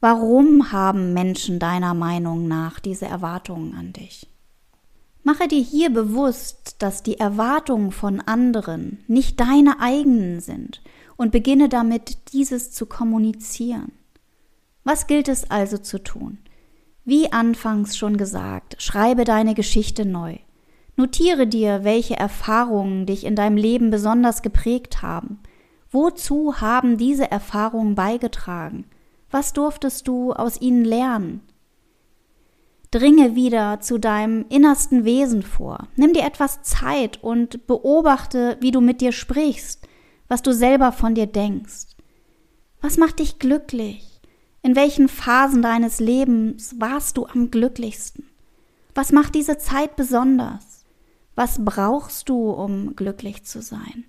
Warum 0.00 0.72
haben 0.72 1.14
Menschen 1.14 1.58
deiner 1.58 1.94
Meinung 1.94 2.48
nach 2.48 2.80
diese 2.80 3.06
Erwartungen 3.06 3.74
an 3.74 3.92
dich? 3.92 4.28
Mache 5.22 5.48
dir 5.48 5.60
hier 5.60 5.90
bewusst, 5.90 6.76
dass 6.78 7.02
die 7.02 7.18
Erwartungen 7.18 7.90
von 7.90 8.20
anderen 8.20 9.02
nicht 9.08 9.40
deine 9.40 9.80
eigenen 9.80 10.40
sind 10.40 10.82
und 11.16 11.32
beginne 11.32 11.68
damit, 11.68 12.32
dieses 12.32 12.70
zu 12.70 12.86
kommunizieren. 12.86 13.90
Was 14.84 15.08
gilt 15.08 15.28
es 15.28 15.50
also 15.50 15.78
zu 15.78 16.00
tun? 16.00 16.38
Wie 17.08 17.30
anfangs 17.30 17.96
schon 17.96 18.16
gesagt, 18.16 18.82
schreibe 18.82 19.22
deine 19.22 19.54
Geschichte 19.54 20.04
neu. 20.04 20.38
Notiere 20.96 21.46
dir, 21.46 21.84
welche 21.84 22.16
Erfahrungen 22.16 23.06
dich 23.06 23.24
in 23.24 23.36
deinem 23.36 23.56
Leben 23.56 23.90
besonders 23.90 24.42
geprägt 24.42 25.02
haben. 25.02 25.38
Wozu 25.92 26.60
haben 26.60 26.98
diese 26.98 27.30
Erfahrungen 27.30 27.94
beigetragen? 27.94 28.86
Was 29.30 29.52
durftest 29.52 30.08
du 30.08 30.32
aus 30.32 30.60
ihnen 30.60 30.84
lernen? 30.84 31.42
Dringe 32.90 33.36
wieder 33.36 33.78
zu 33.78 33.98
deinem 33.98 34.44
innersten 34.48 35.04
Wesen 35.04 35.42
vor. 35.42 35.86
Nimm 35.94 36.12
dir 36.12 36.24
etwas 36.24 36.62
Zeit 36.62 37.22
und 37.22 37.68
beobachte, 37.68 38.56
wie 38.58 38.72
du 38.72 38.80
mit 38.80 39.00
dir 39.00 39.12
sprichst, 39.12 39.86
was 40.26 40.42
du 40.42 40.52
selber 40.52 40.90
von 40.90 41.14
dir 41.14 41.26
denkst. 41.26 41.86
Was 42.80 42.96
macht 42.96 43.20
dich 43.20 43.38
glücklich? 43.38 44.15
In 44.66 44.74
welchen 44.74 45.06
Phasen 45.06 45.62
deines 45.62 46.00
Lebens 46.00 46.74
warst 46.80 47.18
du 47.18 47.26
am 47.26 47.52
glücklichsten? 47.52 48.24
Was 48.96 49.12
macht 49.12 49.36
diese 49.36 49.58
Zeit 49.58 49.94
besonders? 49.94 50.84
Was 51.36 51.64
brauchst 51.64 52.28
du, 52.28 52.50
um 52.50 52.96
glücklich 52.96 53.44
zu 53.44 53.62
sein? 53.62 54.06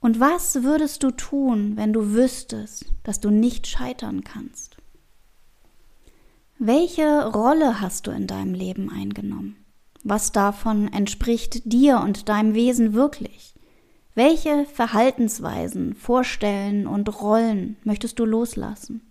Und 0.00 0.18
was 0.18 0.62
würdest 0.62 1.02
du 1.02 1.10
tun, 1.10 1.76
wenn 1.76 1.92
du 1.92 2.14
wüsstest, 2.14 2.86
dass 3.02 3.20
du 3.20 3.28
nicht 3.28 3.66
scheitern 3.66 4.24
kannst? 4.24 4.78
Welche 6.58 7.26
Rolle 7.26 7.82
hast 7.82 8.06
du 8.06 8.10
in 8.10 8.26
deinem 8.26 8.54
Leben 8.54 8.90
eingenommen? 8.90 9.56
Was 10.02 10.32
davon 10.32 10.90
entspricht 10.90 11.70
dir 11.70 12.00
und 12.00 12.30
deinem 12.30 12.54
Wesen 12.54 12.94
wirklich? 12.94 13.54
Welche 14.14 14.64
Verhaltensweisen, 14.64 15.94
Vorstellen 15.94 16.86
und 16.86 17.20
Rollen 17.20 17.76
möchtest 17.84 18.18
du 18.18 18.24
loslassen? 18.24 19.02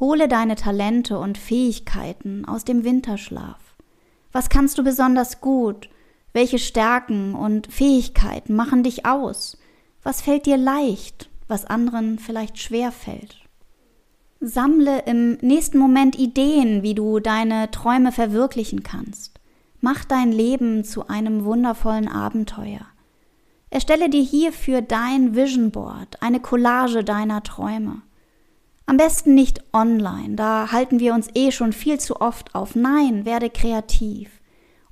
Hole 0.00 0.26
deine 0.26 0.56
Talente 0.56 1.18
und 1.18 1.38
Fähigkeiten 1.38 2.44
aus 2.44 2.64
dem 2.64 2.82
Winterschlaf. 2.84 3.58
Was 4.32 4.48
kannst 4.48 4.76
du 4.78 4.82
besonders 4.82 5.40
gut? 5.40 5.88
Welche 6.32 6.58
Stärken 6.58 7.34
und 7.34 7.72
Fähigkeiten 7.72 8.56
machen 8.56 8.82
dich 8.82 9.06
aus? 9.06 9.56
Was 10.02 10.20
fällt 10.20 10.46
dir 10.46 10.56
leicht, 10.56 11.30
was 11.46 11.64
anderen 11.64 12.18
vielleicht 12.18 12.58
schwer 12.58 12.90
fällt? 12.90 13.36
Sammle 14.40 15.02
im 15.06 15.38
nächsten 15.40 15.78
Moment 15.78 16.18
Ideen, 16.18 16.82
wie 16.82 16.94
du 16.94 17.20
deine 17.20 17.70
Träume 17.70 18.10
verwirklichen 18.10 18.82
kannst. 18.82 19.40
Mach 19.80 20.04
dein 20.04 20.32
Leben 20.32 20.82
zu 20.82 21.06
einem 21.08 21.44
wundervollen 21.44 22.08
Abenteuer. 22.08 22.86
Erstelle 23.70 24.10
dir 24.10 24.22
hierfür 24.22 24.82
dein 24.82 25.34
Vision 25.34 25.70
Board, 25.70 26.20
eine 26.20 26.40
Collage 26.40 27.04
deiner 27.04 27.42
Träume. 27.42 28.02
Am 28.86 28.98
besten 28.98 29.34
nicht 29.34 29.62
online, 29.72 30.34
da 30.36 30.70
halten 30.70 31.00
wir 31.00 31.14
uns 31.14 31.28
eh 31.34 31.50
schon 31.50 31.72
viel 31.72 31.98
zu 31.98 32.20
oft 32.20 32.54
auf. 32.54 32.74
Nein, 32.74 33.24
werde 33.24 33.48
kreativ 33.48 34.40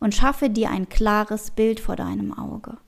und 0.01 0.15
schaffe 0.15 0.49
dir 0.49 0.71
ein 0.71 0.89
klares 0.89 1.51
Bild 1.51 1.79
vor 1.79 1.97
deinem 1.97 2.37
Auge. 2.37 2.79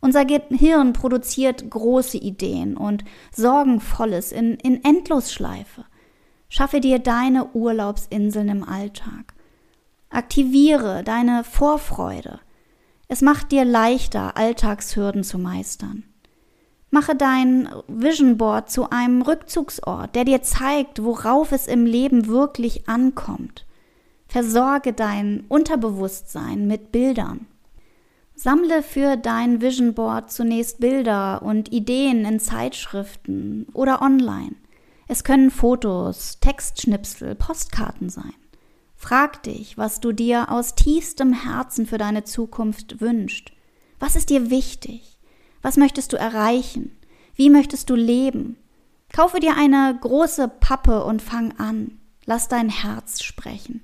Unser 0.00 0.24
Gehirn 0.24 0.92
produziert 0.92 1.68
große 1.68 2.16
Ideen 2.16 2.76
und 2.76 3.04
Sorgenvolles 3.34 4.32
in, 4.32 4.54
in 4.54 4.82
Endlosschleife. 4.82 5.84
Schaffe 6.48 6.80
dir 6.80 6.98
deine 6.98 7.50
Urlaubsinseln 7.52 8.48
im 8.48 8.64
Alltag. 8.64 9.34
Aktiviere 10.08 11.04
deine 11.04 11.44
Vorfreude. 11.44 12.40
Es 13.08 13.20
macht 13.20 13.52
dir 13.52 13.64
leichter, 13.64 14.36
Alltagshürden 14.36 15.22
zu 15.22 15.38
meistern. 15.38 16.04
Mache 16.90 17.14
dein 17.14 17.68
Vision 17.86 18.36
Board 18.36 18.70
zu 18.70 18.90
einem 18.90 19.22
Rückzugsort, 19.22 20.14
der 20.16 20.24
dir 20.24 20.42
zeigt, 20.42 21.04
worauf 21.04 21.52
es 21.52 21.68
im 21.68 21.86
Leben 21.86 22.26
wirklich 22.26 22.88
ankommt. 22.88 23.64
Versorge 24.26 24.92
dein 24.92 25.44
Unterbewusstsein 25.48 26.66
mit 26.66 26.90
Bildern. 26.90 27.46
Sammle 28.34 28.82
für 28.82 29.16
dein 29.16 29.60
Vision 29.60 29.94
Board 29.94 30.32
zunächst 30.32 30.80
Bilder 30.80 31.42
und 31.42 31.72
Ideen 31.72 32.24
in 32.24 32.40
Zeitschriften 32.40 33.66
oder 33.72 34.02
online. 34.02 34.56
Es 35.06 35.24
können 35.24 35.50
Fotos, 35.50 36.38
Textschnipsel, 36.40 37.34
Postkarten 37.34 38.08
sein. 38.08 38.34
Frag 38.96 39.42
dich, 39.42 39.78
was 39.78 40.00
du 40.00 40.12
dir 40.12 40.50
aus 40.50 40.74
tiefstem 40.74 41.32
Herzen 41.32 41.86
für 41.86 41.98
deine 41.98 42.24
Zukunft 42.24 43.00
wünschst. 43.00 43.52
Was 43.98 44.16
ist 44.16 44.30
dir 44.30 44.50
wichtig? 44.50 45.19
Was 45.62 45.76
möchtest 45.76 46.12
du 46.12 46.16
erreichen? 46.16 46.96
Wie 47.34 47.50
möchtest 47.50 47.90
du 47.90 47.94
leben? 47.94 48.56
Kaufe 49.12 49.40
dir 49.40 49.56
eine 49.56 49.96
große 50.00 50.48
Pappe 50.48 51.04
und 51.04 51.22
fang 51.22 51.52
an. 51.58 51.98
Lass 52.26 52.48
dein 52.48 52.68
Herz 52.68 53.22
sprechen. 53.22 53.82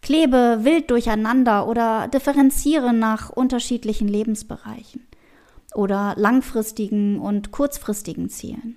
Klebe 0.00 0.60
wild 0.62 0.90
durcheinander 0.90 1.66
oder 1.66 2.08
differenziere 2.08 2.92
nach 2.92 3.30
unterschiedlichen 3.30 4.06
Lebensbereichen 4.06 5.06
oder 5.74 6.14
langfristigen 6.16 7.18
und 7.18 7.50
kurzfristigen 7.50 8.28
Zielen. 8.28 8.76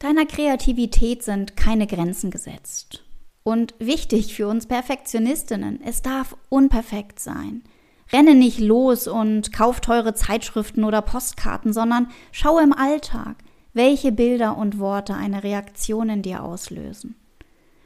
Deiner 0.00 0.26
Kreativität 0.26 1.22
sind 1.22 1.56
keine 1.56 1.86
Grenzen 1.86 2.30
gesetzt. 2.30 3.04
Und 3.42 3.74
wichtig 3.78 4.34
für 4.34 4.48
uns 4.48 4.66
Perfektionistinnen, 4.66 5.80
es 5.82 6.02
darf 6.02 6.36
unperfekt 6.48 7.20
sein. 7.20 7.62
Renne 8.12 8.34
nicht 8.34 8.58
los 8.58 9.06
und 9.06 9.52
kauf 9.52 9.80
teure 9.80 10.14
Zeitschriften 10.14 10.84
oder 10.84 11.02
Postkarten, 11.02 11.72
sondern 11.72 12.08
schaue 12.32 12.62
im 12.62 12.72
Alltag, 12.72 13.36
welche 13.72 14.10
Bilder 14.10 14.56
und 14.56 14.78
Worte 14.78 15.14
eine 15.14 15.44
Reaktion 15.44 16.08
in 16.08 16.22
dir 16.22 16.42
auslösen. 16.42 17.14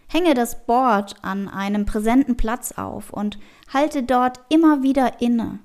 Hänge 0.08 0.34
das 0.34 0.66
Board 0.66 1.16
an 1.22 1.48
einem 1.48 1.86
präsenten 1.86 2.36
Platz 2.36 2.72
auf 2.72 3.12
und 3.12 3.38
halte 3.72 4.02
dort 4.02 4.40
immer 4.48 4.82
wieder 4.82 5.20
inne. 5.20 5.58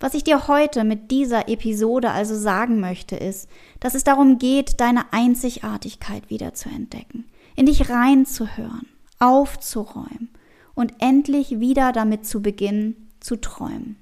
Was 0.00 0.14
ich 0.14 0.24
dir 0.24 0.48
heute 0.48 0.84
mit 0.84 1.10
dieser 1.10 1.48
Episode 1.48 2.10
also 2.10 2.36
sagen 2.36 2.80
möchte, 2.80 3.16
ist, 3.16 3.48
dass 3.80 3.94
es 3.94 4.04
darum 4.04 4.38
geht, 4.38 4.80
deine 4.80 5.12
Einzigartigkeit 5.12 6.28
wieder 6.30 6.52
zu 6.52 6.68
entdecken, 6.68 7.26
in 7.54 7.66
dich 7.66 7.88
reinzuhören, 7.88 8.88
aufzuräumen 9.20 10.30
und 10.74 10.94
endlich 10.98 11.60
wieder 11.60 11.92
damit 11.92 12.26
zu 12.26 12.42
beginnen, 12.42 13.03
zu 13.24 13.40
träumen. 13.40 13.96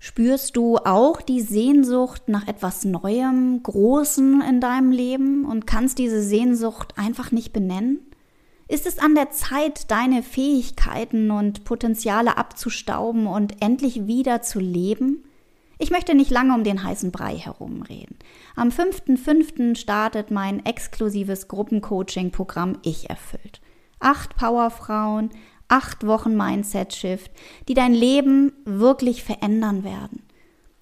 Spürst 0.00 0.56
du 0.56 0.76
auch 0.76 1.20
die 1.20 1.40
Sehnsucht 1.40 2.28
nach 2.28 2.46
etwas 2.46 2.84
Neuem, 2.84 3.62
Großen 3.62 4.42
in 4.48 4.60
deinem 4.60 4.92
Leben 4.92 5.44
und 5.44 5.66
kannst 5.66 5.98
diese 5.98 6.22
Sehnsucht 6.22 6.94
einfach 6.96 7.32
nicht 7.32 7.52
benennen? 7.52 8.00
Ist 8.68 8.86
es 8.86 8.98
an 8.98 9.14
der 9.14 9.30
Zeit, 9.30 9.90
deine 9.90 10.22
Fähigkeiten 10.22 11.30
und 11.30 11.64
Potenziale 11.64 12.36
abzustauben 12.36 13.26
und 13.26 13.60
endlich 13.60 14.06
wieder 14.06 14.42
zu 14.42 14.60
leben? 14.60 15.24
Ich 15.78 15.90
möchte 15.90 16.14
nicht 16.14 16.30
lange 16.30 16.54
um 16.54 16.64
den 16.64 16.84
heißen 16.84 17.10
Brei 17.10 17.36
herumreden. 17.36 18.16
Am 18.56 18.68
5.5. 18.68 19.76
startet 19.76 20.30
mein 20.30 20.64
exklusives 20.64 21.48
Gruppencoaching-Programm 21.48 22.78
Ich 22.82 23.08
erfüllt. 23.08 23.60
Acht 24.00 24.36
Powerfrauen, 24.36 25.30
acht 25.68 26.06
Wochen 26.06 26.36
Mindset-Shift, 26.36 27.30
die 27.68 27.74
dein 27.74 27.94
Leben 27.94 28.52
wirklich 28.64 29.22
verändern 29.22 29.84
werden. 29.84 30.22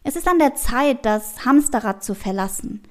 Es 0.02 0.16
ist 0.16 0.28
an 0.28 0.38
der 0.38 0.54
Zeit, 0.54 1.04
das 1.04 1.44
Hamsterrad 1.44 2.04
zu 2.04 2.14
verlassen, 2.14 2.82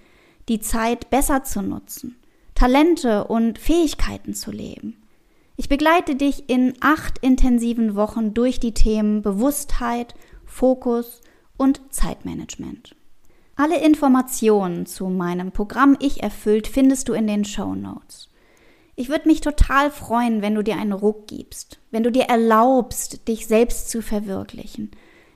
die 0.50 0.60
Zeit 0.60 1.10
besser 1.10 1.44
zu 1.44 1.62
nutzen 1.62 2.18
Talente 2.56 3.26
und 3.26 3.60
Fähigkeiten 3.60 4.34
zu 4.34 4.50
leben. 4.50 5.02
Ich 5.58 5.68
begleite 5.70 6.16
dich 6.16 6.50
in 6.50 6.74
acht 6.80 7.18
intensiven 7.20 7.96
Wochen 7.96 8.34
durch 8.34 8.62
die 8.62 8.74
Themen 8.74 9.22
Bewusstheit, 9.22 10.16
Fokus 10.46 11.22
und 11.58 11.82
Zeitmanagement. 11.90 12.96
Alle 13.58 13.82
Informationen 13.82 14.86
zu 14.86 15.08
meinem 15.08 15.52
Programm 15.52 15.98
Ich 16.00 16.24
erfüllt 16.24 16.68
findest 16.68 17.10
du 17.10 17.14
in 17.14 17.28
den 17.28 17.46
Show 17.46 17.76
Notes. 17.76 18.30
Ich 18.98 19.10
würde 19.10 19.28
mich 19.28 19.42
total 19.42 19.92
freuen, 19.92 20.42
wenn 20.42 20.56
du 20.56 20.64
dir 20.64 20.78
einen 20.78 20.94
Ruck 20.94 21.28
gibst, 21.28 21.80
wenn 21.92 22.04
du 22.04 22.12
dir 22.12 22.24
erlaubst, 22.24 23.28
dich 23.28 23.46
selbst 23.46 23.90
zu 23.90 24.02
verwirklichen, 24.02 24.92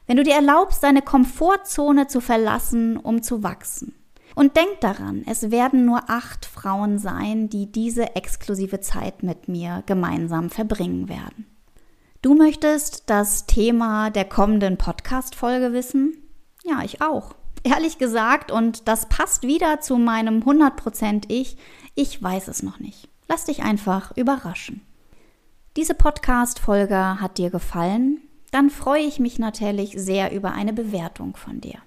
wenn 0.08 0.18
du 0.18 0.24
dir 0.24 0.36
erlaubst, 0.36 0.82
deine 0.82 1.02
Komfortzone 1.02 2.08
zu 2.08 2.22
verlassen, 2.22 2.98
um 2.98 3.22
zu 3.22 3.44
wachsen. 3.44 3.94
Und 4.34 4.56
denk 4.56 4.80
daran, 4.80 5.24
es 5.28 5.52
werden 5.52 5.86
nur 5.86 6.10
acht 6.10 6.46
Frauen 6.46 6.98
sein, 6.98 7.50
die 7.50 7.72
diese 7.72 8.16
exklusive 8.16 8.80
Zeit 8.80 9.24
mit 9.24 9.50
mir 9.50 9.84
gemeinsam 9.86 10.50
verbringen 10.50 11.10
werden. 11.10 11.46
Du 12.22 12.36
möchtest 12.36 13.10
das 13.10 13.46
Thema 13.46 14.10
der 14.10 14.26
kommenden 14.26 14.78
Podcast-Folge 14.78 15.74
wissen? 15.74 16.18
Ja, 16.64 16.82
ich 16.84 17.02
auch. 17.02 17.36
Ehrlich 17.64 17.98
gesagt, 17.98 18.52
und 18.52 18.88
das 18.88 19.10
passt 19.10 19.44
wieder 19.44 19.82
zu 19.82 19.98
meinem 19.98 20.44
100% 20.44 21.26
Ich, 21.28 21.58
ich 21.96 22.22
weiß 22.22 22.48
es 22.48 22.64
noch 22.64 22.80
nicht. 22.80 23.10
Lass 23.30 23.46
dich 23.46 23.62
einfach 23.62 24.18
überraschen. 24.18 24.82
Diese 25.78 25.94
Podcast-Folge 25.94 27.22
hat 27.22 27.38
dir 27.38 27.52
gefallen? 27.52 28.22
Dann 28.52 28.72
freue 28.72 29.04
ich 29.04 29.20
mich 29.20 29.38
natürlich 29.38 29.94
sehr 29.96 30.34
über 30.34 30.54
eine 30.54 30.74
Bewertung 30.74 31.36
von 31.38 31.62
dir. 31.62 31.78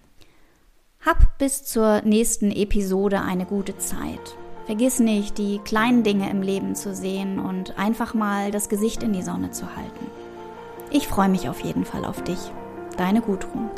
Hab 1.05 1.39
bis 1.39 1.65
zur 1.65 2.01
nächsten 2.03 2.53
Episode 2.53 3.23
eine 3.23 3.45
gute 3.45 3.77
Zeit. 3.77 4.37
Vergiss 4.67 5.01
nicht, 5.01 5.37
die 5.37 5.59
kleinen 5.59 6.05
Dinge 6.05 6.31
im 6.31 6.43
Leben 6.43 6.77
zu 6.77 6.95
sehen 6.95 7.41
und 7.41 7.77
einfach 7.77 8.15
mal 8.15 8.53
das 8.53 8.69
Gesicht 8.69 9.03
in 9.03 9.13
die 9.13 9.23
Sonne 9.23 9.51
zu 9.51 9.67
halten. 9.75 10.07
Ich 10.93 11.09
freue 11.09 11.29
mich 11.29 11.49
auf 11.49 11.59
jeden 11.65 11.85
Fall 11.85 12.05
auf 12.05 12.23
dich. 12.23 12.39
Deine 12.97 13.21
Gudrun. 13.21 13.69